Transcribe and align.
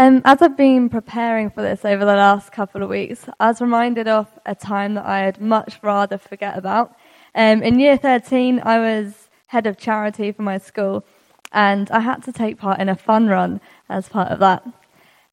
Um, 0.00 0.22
as 0.24 0.40
I've 0.42 0.56
been 0.56 0.88
preparing 0.88 1.50
for 1.50 1.60
this 1.60 1.84
over 1.84 2.04
the 2.04 2.14
last 2.14 2.52
couple 2.52 2.84
of 2.84 2.88
weeks, 2.88 3.24
I 3.40 3.48
was 3.48 3.60
reminded 3.60 4.06
of 4.06 4.28
a 4.46 4.54
time 4.54 4.94
that 4.94 5.04
I'd 5.04 5.40
much 5.40 5.80
rather 5.82 6.18
forget 6.18 6.56
about. 6.56 6.94
Um, 7.34 7.64
in 7.64 7.80
year 7.80 7.96
13, 7.96 8.60
I 8.64 8.78
was 8.78 9.28
head 9.48 9.66
of 9.66 9.76
charity 9.76 10.30
for 10.30 10.42
my 10.42 10.58
school, 10.58 11.04
and 11.50 11.90
I 11.90 11.98
had 11.98 12.22
to 12.24 12.32
take 12.32 12.58
part 12.58 12.78
in 12.78 12.88
a 12.88 12.94
fun 12.94 13.26
run 13.26 13.60
as 13.88 14.08
part 14.08 14.30
of 14.30 14.38
that. 14.38 14.64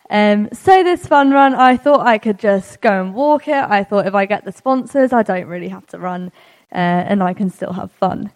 Um, 0.09 0.49
so, 0.51 0.83
this 0.83 1.05
fun 1.05 1.29
run, 1.29 1.53
I 1.53 1.77
thought 1.77 1.99
I 1.99 2.17
could 2.17 2.39
just 2.39 2.81
go 2.81 3.03
and 3.03 3.13
walk 3.13 3.47
it. 3.47 3.53
I 3.53 3.83
thought 3.83 4.07
if 4.07 4.15
I 4.15 4.25
get 4.25 4.45
the 4.45 4.51
sponsors, 4.51 5.13
I 5.13 5.21
don't 5.21 5.45
really 5.45 5.69
have 5.69 5.85
to 5.87 5.99
run, 5.99 6.31
uh, 6.71 7.05
and 7.09 7.21
I 7.21 7.35
can 7.35 7.51
still 7.51 7.73
have 7.73 7.91
fun, 7.91 8.31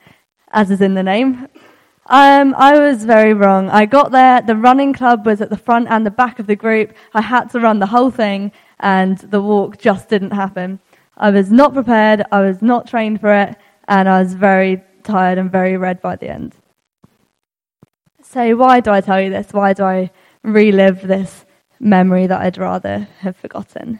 as 0.52 0.70
is 0.70 0.80
in 0.80 0.93
the 0.93 1.02
name. 1.02 1.48
Um, 2.12 2.55
I 2.57 2.80
was 2.80 3.05
very 3.05 3.36
wrong. 3.36 3.70
I 3.70 3.86
got 3.86 4.12
there, 4.12 4.42
the 4.42 4.55
running 4.55 4.94
club 4.94 5.28
was 5.28 5.42
at 5.42 5.52
the 5.52 5.57
front 5.57 5.89
and 5.92 6.04
the 6.04 6.12
back 6.12 6.39
of 6.39 6.48
the 6.48 6.55
group. 6.55 6.93
I 7.14 7.21
had 7.21 7.51
to 7.51 7.60
run 7.60 7.78
the 7.78 7.86
whole 7.86 8.10
thing, 8.10 8.51
and 8.79 9.20
the 9.20 9.39
walk 9.39 9.78
just 9.78 10.10
didn't 10.10 10.32
happen. 10.32 10.79
I 11.18 11.29
was 11.29 11.51
not 11.51 11.75
prepared, 11.75 12.24
I 12.32 12.42
was 12.42 12.64
not 12.64 12.87
trained 12.87 13.21
for 13.21 13.32
it, 13.32 13.56
and 13.87 14.10
I 14.10 14.24
was 14.24 14.34
very 14.34 14.82
tired 15.04 15.37
and 15.37 15.51
very 15.51 15.78
red 15.78 16.01
by 16.01 16.15
the 16.15 16.29
end. 16.29 16.56
So, 18.23 18.56
why 18.56 18.79
do 18.79 18.89
I 18.89 19.01
tell 19.01 19.21
you 19.21 19.29
this? 19.29 19.54
Why 19.54 19.73
do 19.73 19.84
I 19.84 20.10
relive 20.42 21.07
this 21.07 21.46
memory 21.79 22.26
that 22.26 22.42
I'd 22.42 22.57
rather 22.57 23.07
have 23.20 23.37
forgotten? 23.37 24.00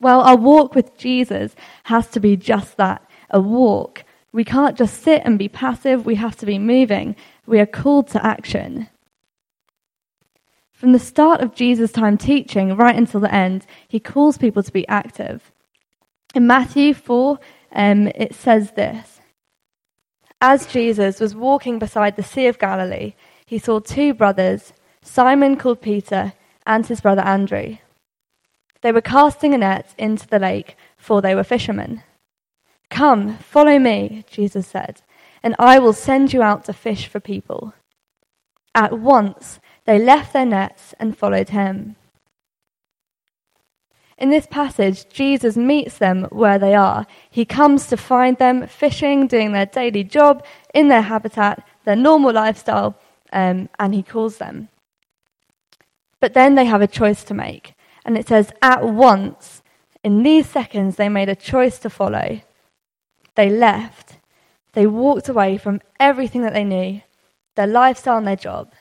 Well, 0.00 0.20
our 0.20 0.36
walk 0.36 0.74
with 0.74 0.98
Jesus 0.98 1.54
has 1.84 2.08
to 2.08 2.18
be 2.18 2.36
just 2.36 2.76
that 2.76 3.08
a 3.30 3.40
walk 3.40 4.02
we 4.32 4.44
can't 4.44 4.78
just 4.78 5.02
sit 5.02 5.22
and 5.24 5.38
be 5.38 5.48
passive, 5.48 6.06
we 6.06 6.14
have 6.14 6.36
to 6.36 6.46
be 6.46 6.58
moving. 6.58 7.16
We 7.46 7.58
are 7.58 7.66
called 7.66 8.08
to 8.08 8.24
action. 8.24 8.88
From 10.72 10.92
the 10.92 10.98
start 10.98 11.40
of 11.40 11.54
Jesus' 11.54 11.92
time 11.92 12.16
teaching 12.16 12.76
right 12.76 12.96
until 12.96 13.20
the 13.20 13.34
end, 13.34 13.66
he 13.88 14.00
calls 14.00 14.38
people 14.38 14.62
to 14.62 14.72
be 14.72 14.86
active. 14.88 15.52
In 16.34 16.46
Matthew 16.46 16.94
4, 16.94 17.38
um, 17.72 18.08
it 18.08 18.34
says 18.34 18.72
this 18.72 19.20
As 20.40 20.66
Jesus 20.66 21.20
was 21.20 21.34
walking 21.34 21.78
beside 21.78 22.16
the 22.16 22.22
Sea 22.22 22.46
of 22.46 22.58
Galilee, 22.58 23.14
he 23.44 23.58
saw 23.58 23.80
two 23.80 24.14
brothers, 24.14 24.72
Simon 25.02 25.56
called 25.56 25.82
Peter 25.82 26.32
and 26.66 26.86
his 26.86 27.00
brother 27.00 27.22
Andrew. 27.22 27.78
They 28.80 28.92
were 28.92 29.00
casting 29.00 29.54
a 29.54 29.58
net 29.58 29.92
into 29.98 30.26
the 30.26 30.38
lake, 30.38 30.76
for 30.96 31.20
they 31.20 31.34
were 31.34 31.44
fishermen. 31.44 32.02
Come, 32.90 33.38
follow 33.38 33.78
me, 33.78 34.24
Jesus 34.30 34.66
said, 34.66 35.02
and 35.42 35.54
I 35.58 35.78
will 35.78 35.92
send 35.92 36.32
you 36.32 36.42
out 36.42 36.64
to 36.64 36.72
fish 36.72 37.06
for 37.06 37.20
people. 37.20 37.72
At 38.74 38.98
once 38.98 39.60
they 39.84 39.98
left 39.98 40.32
their 40.32 40.44
nets 40.44 40.94
and 40.98 41.16
followed 41.16 41.50
him. 41.50 41.96
In 44.18 44.28
this 44.28 44.46
passage, 44.46 45.08
Jesus 45.08 45.56
meets 45.56 45.96
them 45.96 46.24
where 46.24 46.58
they 46.58 46.74
are. 46.74 47.06
He 47.30 47.46
comes 47.46 47.86
to 47.86 47.96
find 47.96 48.36
them 48.36 48.66
fishing, 48.66 49.26
doing 49.26 49.52
their 49.52 49.64
daily 49.64 50.04
job, 50.04 50.44
in 50.74 50.88
their 50.88 51.00
habitat, 51.00 51.66
their 51.84 51.96
normal 51.96 52.34
lifestyle, 52.34 52.98
um, 53.32 53.70
and 53.78 53.94
he 53.94 54.02
calls 54.02 54.36
them. 54.36 54.68
But 56.20 56.34
then 56.34 56.54
they 56.54 56.66
have 56.66 56.82
a 56.82 56.86
choice 56.86 57.24
to 57.24 57.34
make. 57.34 57.72
And 58.04 58.18
it 58.18 58.28
says, 58.28 58.52
at 58.60 58.84
once, 58.84 59.62
in 60.04 60.22
these 60.22 60.46
seconds, 60.46 60.96
they 60.96 61.08
made 61.08 61.30
a 61.30 61.34
choice 61.34 61.78
to 61.78 61.88
follow. 61.88 62.42
They 63.34 63.50
left. 63.50 64.18
They 64.72 64.86
walked 64.86 65.28
away 65.28 65.58
from 65.58 65.80
everything 65.98 66.42
that 66.42 66.52
they 66.52 66.64
knew, 66.64 67.00
their 67.56 67.66
lifestyle 67.66 68.18
and 68.18 68.26
their 68.26 68.36
job. 68.36 68.72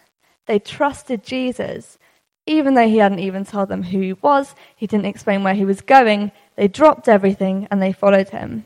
They 0.45 0.59
trusted 0.59 1.23
Jesus. 1.23 1.97
Even 2.45 2.73
though 2.73 2.87
he 2.87 2.97
hadn't 2.97 3.19
even 3.19 3.45
told 3.45 3.69
them 3.69 3.83
who 3.83 3.99
he 3.99 4.13
was, 4.13 4.55
he 4.75 4.87
didn't 4.87 5.05
explain 5.05 5.43
where 5.43 5.53
he 5.53 5.65
was 5.65 5.81
going, 5.81 6.31
they 6.55 6.67
dropped 6.67 7.07
everything 7.07 7.67
and 7.69 7.81
they 7.81 7.93
followed 7.93 8.29
him. 8.29 8.65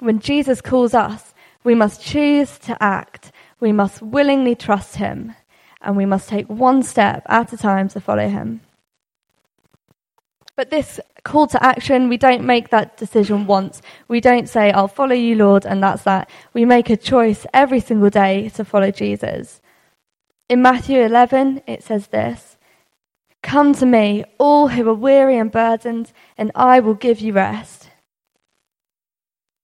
When 0.00 0.18
Jesus 0.18 0.60
calls 0.60 0.94
us, 0.94 1.34
we 1.64 1.74
must 1.74 2.02
choose 2.02 2.58
to 2.60 2.82
act. 2.82 3.30
We 3.60 3.72
must 3.72 4.02
willingly 4.02 4.54
trust 4.54 4.96
him. 4.96 5.34
And 5.80 5.96
we 5.96 6.06
must 6.06 6.28
take 6.28 6.46
one 6.46 6.82
step 6.82 7.24
at 7.28 7.52
a 7.52 7.56
time 7.56 7.88
to 7.90 8.00
follow 8.00 8.28
him. 8.28 8.62
But 10.56 10.70
this 10.70 11.00
call 11.24 11.46
to 11.48 11.64
action, 11.64 12.08
we 12.08 12.18
don't 12.18 12.44
make 12.44 12.68
that 12.70 12.96
decision 12.96 13.46
once. 13.46 13.80
We 14.08 14.20
don't 14.20 14.48
say, 14.48 14.70
I'll 14.70 14.88
follow 14.88 15.14
you, 15.14 15.34
Lord, 15.34 15.64
and 15.64 15.82
that's 15.82 16.02
that. 16.02 16.28
We 16.52 16.64
make 16.64 16.90
a 16.90 16.96
choice 16.96 17.46
every 17.54 17.80
single 17.80 18.10
day 18.10 18.50
to 18.50 18.64
follow 18.64 18.90
Jesus. 18.90 19.62
In 20.48 20.60
Matthew 20.60 21.00
11, 21.00 21.62
it 21.66 21.82
says 21.82 22.08
this 22.08 22.58
Come 23.42 23.74
to 23.74 23.86
me, 23.86 24.24
all 24.38 24.68
who 24.68 24.88
are 24.88 24.94
weary 24.94 25.38
and 25.38 25.50
burdened, 25.50 26.12
and 26.36 26.52
I 26.54 26.80
will 26.80 26.94
give 26.94 27.20
you 27.20 27.32
rest. 27.32 27.88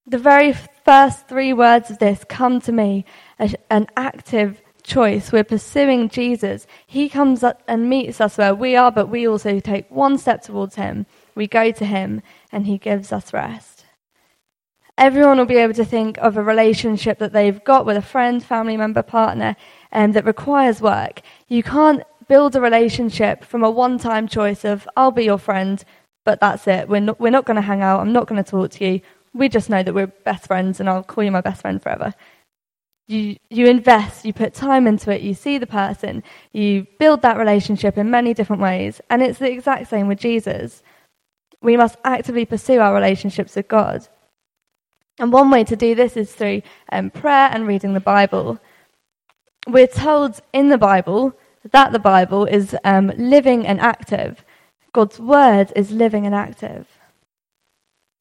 The 0.06 0.18
very 0.18 0.54
first 0.86 1.28
three 1.28 1.52
words 1.52 1.90
of 1.90 1.98
this, 1.98 2.24
come 2.26 2.60
to 2.62 2.72
me, 2.72 3.04
an 3.38 3.88
active 3.94 4.62
choice. 4.88 5.30
We're 5.30 5.44
pursuing 5.44 6.08
Jesus. 6.08 6.66
He 6.86 7.08
comes 7.08 7.44
up 7.44 7.62
and 7.68 7.88
meets 7.88 8.20
us 8.20 8.36
where 8.36 8.54
we 8.54 8.74
are, 8.74 8.90
but 8.90 9.06
we 9.06 9.28
also 9.28 9.60
take 9.60 9.88
one 9.90 10.18
step 10.18 10.42
towards 10.42 10.74
Him. 10.74 11.06
We 11.36 11.46
go 11.46 11.70
to 11.70 11.84
Him, 11.84 12.22
and 12.50 12.66
He 12.66 12.78
gives 12.78 13.12
us 13.12 13.32
rest. 13.32 13.84
Everyone 14.96 15.38
will 15.38 15.46
be 15.46 15.58
able 15.58 15.74
to 15.74 15.84
think 15.84 16.18
of 16.18 16.36
a 16.36 16.42
relationship 16.42 17.20
that 17.20 17.32
they've 17.32 17.62
got 17.62 17.86
with 17.86 17.96
a 17.96 18.02
friend, 18.02 18.42
family 18.42 18.76
member, 18.76 19.02
partner, 19.02 19.54
um, 19.92 20.10
that 20.12 20.24
requires 20.24 20.80
work. 20.80 21.20
You 21.46 21.62
can't 21.62 22.02
build 22.26 22.56
a 22.56 22.60
relationship 22.60 23.44
from 23.44 23.62
a 23.62 23.70
one 23.70 23.98
time 23.98 24.26
choice 24.26 24.64
of, 24.64 24.88
I'll 24.96 25.12
be 25.12 25.24
your 25.24 25.38
friend, 25.38 25.84
but 26.24 26.40
that's 26.40 26.66
it. 26.66 26.88
We're 26.88 27.00
not, 27.00 27.20
we're 27.20 27.30
not 27.30 27.44
going 27.44 27.56
to 27.56 27.62
hang 27.62 27.80
out. 27.80 28.00
I'm 28.00 28.12
not 28.12 28.26
going 28.26 28.42
to 28.42 28.50
talk 28.50 28.72
to 28.72 28.84
you. 28.84 29.00
We 29.34 29.48
just 29.48 29.70
know 29.70 29.82
that 29.82 29.94
we're 29.94 30.08
best 30.08 30.46
friends, 30.46 30.80
and 30.80 30.88
I'll 30.88 31.04
call 31.04 31.22
you 31.22 31.30
my 31.30 31.42
best 31.42 31.60
friend 31.60 31.80
forever. 31.80 32.12
You, 33.08 33.36
you 33.48 33.66
invest, 33.66 34.26
you 34.26 34.34
put 34.34 34.52
time 34.52 34.86
into 34.86 35.10
it, 35.10 35.22
you 35.22 35.32
see 35.32 35.56
the 35.56 35.66
person, 35.66 36.22
you 36.52 36.86
build 36.98 37.22
that 37.22 37.38
relationship 37.38 37.96
in 37.96 38.10
many 38.10 38.34
different 38.34 38.60
ways. 38.60 39.00
And 39.08 39.22
it's 39.22 39.38
the 39.38 39.50
exact 39.50 39.88
same 39.88 40.08
with 40.08 40.18
Jesus. 40.18 40.82
We 41.62 41.78
must 41.78 41.96
actively 42.04 42.44
pursue 42.44 42.80
our 42.80 42.94
relationships 42.94 43.56
with 43.56 43.66
God. 43.66 44.06
And 45.18 45.32
one 45.32 45.50
way 45.50 45.64
to 45.64 45.74
do 45.74 45.94
this 45.94 46.16
is 46.18 46.32
through 46.32 46.62
um, 46.92 47.10
prayer 47.10 47.48
and 47.50 47.66
reading 47.66 47.94
the 47.94 48.00
Bible. 48.00 48.58
We're 49.66 49.86
told 49.86 50.40
in 50.52 50.68
the 50.68 50.78
Bible 50.78 51.34
that 51.72 51.92
the 51.92 51.98
Bible 51.98 52.44
is 52.44 52.76
um, 52.84 53.12
living 53.16 53.66
and 53.66 53.80
active. 53.80 54.44
God's 54.92 55.18
word 55.18 55.72
is 55.74 55.90
living 55.90 56.26
and 56.26 56.34
active. 56.34 56.86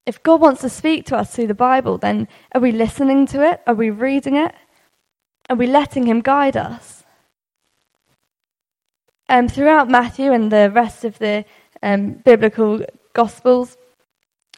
If 0.06 0.24
God 0.24 0.40
wants 0.40 0.62
to 0.62 0.70
speak 0.70 1.06
to 1.08 1.18
us 1.18 1.36
through 1.36 1.48
the 1.48 1.54
Bible, 1.54 1.98
then 1.98 2.28
are 2.54 2.62
we 2.62 2.72
listening 2.72 3.28
to 3.28 3.46
it? 3.46 3.62
Are 3.68 3.74
we 3.76 3.90
reading 3.90 4.38
it? 4.38 4.56
Are 5.50 5.56
we 5.56 5.68
letting 5.68 6.06
Him 6.06 6.22
guide 6.22 6.58
us? 6.58 7.04
Um, 9.30 9.48
throughout 9.48 9.90
Matthew 9.90 10.32
and 10.32 10.52
the 10.52 10.72
rest 10.72 11.04
of 11.04 11.18
the 11.20 11.46
um, 11.82 12.14
biblical 12.26 12.82
Gospels, 13.14 13.78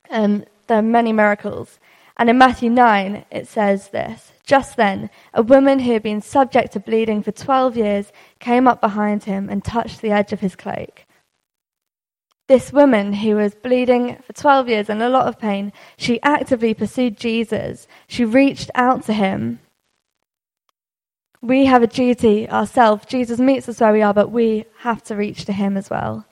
um, 0.10 0.46
there 0.68 0.80
are 0.80 0.84
many 0.84 1.14
miracles. 1.14 1.80
And 2.18 2.30
in 2.30 2.38
Matthew 2.38 2.70
9, 2.70 3.26
it 3.32 3.48
says 3.48 3.90
this 3.90 4.34
Just 4.46 4.76
then, 4.78 5.10
a 5.34 5.42
woman 5.42 5.80
who 5.80 5.94
had 5.94 6.04
been 6.04 6.22
subject 6.22 6.74
to 6.74 6.80
bleeding 6.80 7.24
for 7.24 7.32
12 7.32 7.78
years 7.78 8.12
came 8.40 8.68
up 8.68 8.82
behind 8.82 9.24
him 9.24 9.50
and 9.50 9.64
touched 9.64 10.02
the 10.02 10.12
edge 10.12 10.34
of 10.34 10.42
his 10.42 10.56
cloak. 10.56 11.06
This 12.48 12.74
woman 12.74 13.14
who 13.14 13.36
was 13.36 13.54
bleeding 13.54 14.18
for 14.26 14.34
12 14.34 14.70
years 14.70 14.90
and 14.90 15.02
a 15.02 15.10
lot 15.10 15.28
of 15.28 15.40
pain, 15.40 15.72
she 15.98 16.22
actively 16.24 16.74
pursued 16.74 17.16
Jesus. 17.16 17.88
She 18.08 18.26
reached 18.26 18.72
out 18.76 19.06
to 19.06 19.14
him 19.14 19.60
we 21.42 21.66
have 21.66 21.84
a 21.84 21.88
duty 21.88 22.50
ourselves. 22.50 23.06
Jesus 23.06 23.40
meets 23.40 23.70
us 23.70 23.80
where 23.80 23.94
we 23.94 24.02
are, 24.02 24.14
but 24.14 24.32
we 24.32 24.66
have 24.80 25.04
to 25.04 25.16
reach 25.16 25.46
to 25.46 25.54
him 25.54 25.78
as 25.78 25.90
well. 25.90 26.26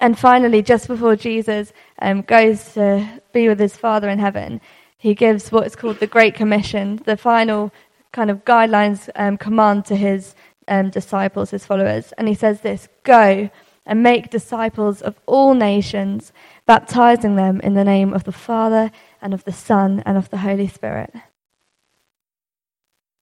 And 0.00 0.18
finally, 0.18 0.62
just 0.62 0.88
before 0.88 1.14
Jesus 1.14 1.72
um, 2.00 2.22
goes 2.22 2.72
to 2.72 3.20
be 3.34 3.48
with 3.48 3.58
his 3.58 3.76
Father 3.76 4.08
in 4.08 4.18
heaven, 4.18 4.60
he 4.96 5.14
gives 5.14 5.52
what 5.52 5.66
is 5.66 5.76
called 5.76 6.00
the 6.00 6.06
Great 6.06 6.34
Commission, 6.34 7.02
the 7.04 7.18
final 7.18 7.70
kind 8.12 8.30
of 8.30 8.44
guidelines, 8.44 9.10
um, 9.14 9.36
command 9.36 9.84
to 9.86 9.96
his 9.96 10.34
um, 10.68 10.88
disciples, 10.88 11.50
his 11.50 11.66
followers. 11.66 12.12
And 12.16 12.28
he 12.28 12.34
says 12.34 12.62
this 12.62 12.88
Go 13.02 13.50
and 13.84 14.02
make 14.02 14.30
disciples 14.30 15.02
of 15.02 15.20
all 15.26 15.52
nations, 15.52 16.32
baptizing 16.64 17.36
them 17.36 17.60
in 17.60 17.74
the 17.74 17.84
name 17.84 18.14
of 18.14 18.24
the 18.24 18.32
Father 18.32 18.90
and 19.20 19.34
of 19.34 19.44
the 19.44 19.52
Son 19.52 20.02
and 20.06 20.16
of 20.16 20.30
the 20.30 20.38
Holy 20.38 20.68
Spirit 20.68 21.14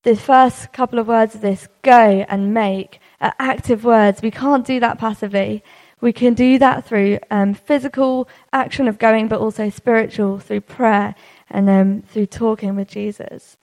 the 0.09 0.17
first 0.17 0.73
couple 0.73 0.99
of 0.99 1.07
words 1.07 1.35
of 1.35 1.43
this, 1.43 1.69
go 1.83 2.25
and 2.29 2.55
make, 2.55 2.99
are 3.21 3.35
active 3.39 3.85
words. 3.85 4.23
We 4.23 4.31
can't 4.31 4.67
do 4.67 4.81
that 4.81 4.99
passively. 4.99 5.63
We 6.01 6.15
can 6.15 6.33
do 6.33 6.59
that 6.59 6.87
through 6.87 7.19
um, 7.31 7.53
physical 7.53 8.27
action 8.53 8.89
of 8.89 8.99
going, 8.99 9.29
but 9.29 9.41
also 9.41 9.69
spiritual 9.69 10.39
through 10.39 10.63
prayer 10.63 11.15
and 11.51 11.69
um, 11.69 12.03
through 12.03 12.27
talking 12.27 12.75
with 12.75 12.89
Jesus. 12.89 13.59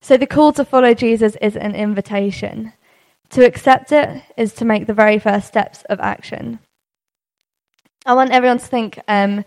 So 0.00 0.16
the 0.16 0.26
call 0.26 0.52
to 0.54 0.64
follow 0.64 0.92
Jesus 0.92 1.36
is 1.40 1.56
an 1.56 1.76
invitation. 1.76 2.72
To 3.30 3.46
accept 3.46 3.92
it 3.92 4.22
is 4.36 4.54
to 4.54 4.64
make 4.64 4.86
the 4.86 4.94
very 4.94 5.20
first 5.20 5.46
steps 5.46 5.84
of 5.88 6.00
action. 6.00 6.58
I 8.04 8.14
want 8.14 8.32
everyone 8.32 8.58
to 8.58 8.66
think 8.66 8.98
um, 9.06 9.44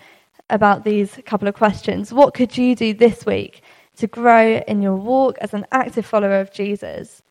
about 0.50 0.86
these 0.86 1.19
couple 1.25 1.50
of 1.50 1.53
questions. 1.56 2.13
What 2.13 2.33
could 2.33 2.57
you 2.57 2.75
do 2.75 2.94
this 2.94 3.25
week 3.25 3.62
to 3.98 4.08
grow 4.08 4.58
in 4.68 4.82
your 4.82 4.96
walk 4.96 5.38
as 5.40 5.54
an 5.54 5.66
active 5.72 6.06
follower 6.06 6.40
of 6.40 6.54
Jesus? 6.54 7.22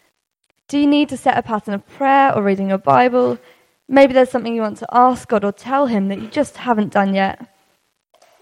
Do 0.68 0.78
you 0.78 0.86
need 0.86 1.08
to 1.10 1.16
set 1.16 1.38
a 1.38 1.42
pattern 1.42 1.74
of 1.74 1.86
prayer 1.86 2.34
or 2.34 2.42
reading 2.42 2.68
your 2.68 2.78
Bible? 2.78 3.38
Maybe 3.88 4.12
there's 4.12 4.30
something 4.30 4.54
you 4.54 4.62
want 4.62 4.78
to 4.78 4.88
ask 4.92 5.28
God 5.28 5.44
or 5.44 5.52
tell 5.52 5.86
Him 5.86 6.08
that 6.08 6.20
you 6.20 6.28
just 6.28 6.56
haven't 6.56 6.92
done 6.92 7.14
yet. 7.14 7.46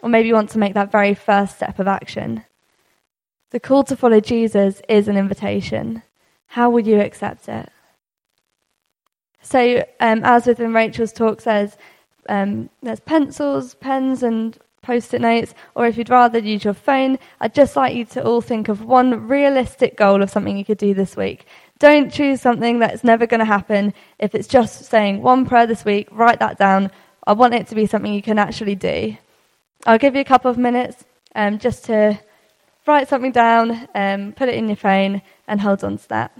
Or 0.03 0.09
maybe 0.09 0.29
you 0.29 0.35
want 0.35 0.51
to 0.51 0.59
make 0.59 0.75
that 0.75 0.93
very 0.93 1.15
first 1.15 1.57
step 1.57 1.79
of 1.79 1.87
action. 1.87 2.45
The 3.51 3.61
call 3.61 3.85
to 3.85 3.97
follow 3.97 4.21
Jesus 4.21 4.81
is 4.89 5.07
an 5.07 5.17
invitation. 5.17 6.03
How 6.47 6.71
will 6.71 6.87
you 6.87 7.01
accept 7.01 7.49
it? 7.49 7.71
So, 9.43 9.85
um, 10.01 10.23
as 10.25 10.47
within 10.47 10.73
Rachel's 10.73 11.13
talk 11.13 11.41
says, 11.41 11.77
um, 12.29 12.71
there's 12.83 13.01
pencils, 13.01 13.75
pens, 13.75 14.23
and 14.23 14.59
post 14.85 15.15
it 15.15 15.21
notes, 15.21 15.55
or 15.75 15.87
if 15.87 15.97
you'd 15.97 16.11
rather 16.11 16.39
use 16.39 16.65
your 16.65 16.75
phone, 16.75 17.19
I'd 17.41 17.55
just 17.55 17.75
like 17.75 17.95
you 17.95 18.05
to 18.07 18.25
all 18.25 18.41
think 18.41 18.69
of 18.69 18.85
one 18.85 19.27
realistic 19.27 19.97
goal 19.97 20.23
of 20.23 20.31
something 20.31 20.57
you 20.57 20.65
could 20.65 20.79
do 20.79 20.95
this 20.95 21.17
week. 21.17 21.47
Don't 21.79 22.13
choose 22.13 22.41
something 22.41 22.79
that's 22.79 23.03
never 23.03 23.27
going 23.27 23.41
to 23.41 23.45
happen. 23.45 23.93
If 24.19 24.35
it's 24.35 24.47
just 24.49 24.85
saying 24.85 25.23
one 25.23 25.47
prayer 25.47 25.67
this 25.67 25.85
week, 25.85 26.09
write 26.13 26.39
that 26.39 26.59
down. 26.59 26.91
I 27.27 27.33
want 27.33 27.55
it 27.55 27.67
to 27.69 27.75
be 27.75 27.87
something 27.87 28.13
you 28.13 28.23
can 28.23 28.39
actually 28.39 28.75
do. 28.75 29.17
I'll 29.87 29.99
give 29.99 30.15
you 30.15 30.21
a 30.21 30.25
couple 30.33 30.51
of 30.51 30.59
minutes 30.59 31.05
um, 31.35 31.59
just 31.59 31.85
to 31.87 32.19
write 32.87 33.09
something 33.09 33.33
down, 33.33 33.89
um, 33.95 34.33
put 34.33 34.49
it 34.49 34.55
in 34.55 34.69
your 34.69 34.77
phone, 34.77 35.23
and 35.49 35.61
hold 35.61 35.83
on 35.83 35.99
to 35.99 36.09
that. 36.09 36.39